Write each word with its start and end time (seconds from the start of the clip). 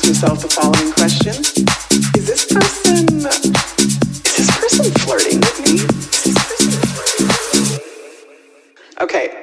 ask 0.00 0.08
yourself 0.08 0.40
the 0.40 0.48
following 0.48 0.92
question 0.92 1.34
Is 2.16 2.26
this 2.26 2.44
person, 2.46 3.04
is 4.24 4.46
this 4.46 4.50
person 4.56 4.92
flirting 5.02 5.40
with 5.40 5.60
me? 5.66 5.72
Okay, 9.02 9.39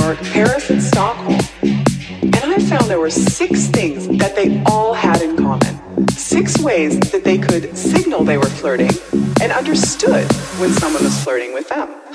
York, 0.00 0.18
Paris, 0.32 0.68
and 0.70 0.82
Stockholm. 0.82 1.40
And 1.62 2.36
I 2.36 2.58
found 2.58 2.84
there 2.84 3.00
were 3.00 3.10
six 3.10 3.66
things 3.68 4.06
that 4.18 4.34
they 4.34 4.62
all 4.66 4.92
had 4.92 5.22
in 5.22 5.36
common. 5.36 6.08
Six 6.10 6.58
ways 6.58 6.98
that 7.12 7.24
they 7.24 7.38
could 7.38 7.76
signal 7.76 8.24
they 8.24 8.36
were 8.36 8.50
flirting 8.60 8.90
and 9.40 9.52
understood 9.52 10.30
when 10.58 10.70
someone 10.70 11.02
was 11.02 11.22
flirting 11.24 11.54
with 11.54 11.68
them. 11.68 11.88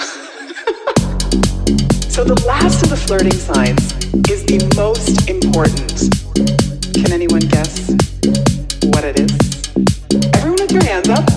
so 2.09 2.23
the 2.23 2.39
last 2.45 2.83
of 2.83 2.89
the 2.89 2.97
flirting 2.97 3.33
signs 3.33 3.81
is 4.29 4.45
the 4.45 4.59
most 4.75 5.29
important. 5.29 6.09
Can 6.93 7.11
anyone 7.11 7.41
guess 7.41 7.89
what 8.93 9.03
it 9.03 9.19
is? 9.19 9.31
Everyone 10.35 10.61
with 10.61 10.71
your 10.71 10.83
hands 10.83 11.09
up. 11.09 11.27